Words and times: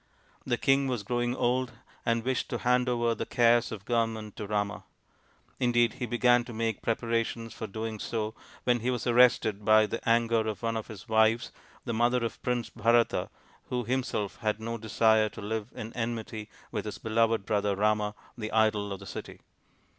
The 0.47 0.57
king 0.57 0.87
was 0.87 1.03
growing 1.03 1.35
old 1.35 1.73
and 2.07 2.25
wished 2.25 2.49
to 2.49 2.57
hand 2.57 2.89
over 2.89 3.13
the 3.13 3.27
cares 3.27 3.71
of 3.71 3.85
government 3.85 4.35
to 4.37 4.47
Rama. 4.47 4.83
Indeed 5.59 5.93
he 5.99 6.07
began 6.07 6.43
to 6.45 6.53
make 6.53 6.81
preparations 6.81 7.53
for 7.53 7.67
doing 7.67 7.99
so 7.99 8.33
when 8.63 8.79
he 8.79 8.89
was 8.89 9.05
arrested 9.05 9.63
by 9.63 9.85
the 9.85 10.01
anger 10.09 10.47
of 10.47 10.63
one 10.63 10.75
of 10.75 10.87
his 10.87 11.07
wives, 11.07 11.51
the 11.85 11.93
mother 11.93 12.25
of 12.25 12.41
Prince 12.41 12.71
Bharata, 12.71 13.29
who 13.69 13.83
him 13.83 14.01
self 14.01 14.37
had 14.37 14.59
no 14.59 14.79
desire 14.79 15.29
to 15.29 15.39
live 15.39 15.67
in 15.75 15.93
enmity 15.93 16.49
with 16.71 16.85
his 16.85 16.97
beloved 16.97 17.45
brother 17.45 17.75
Rama, 17.75 18.15
the 18.35 18.51
idol 18.51 18.91
of 18.91 19.01
the 19.01 19.05
city. 19.05 19.41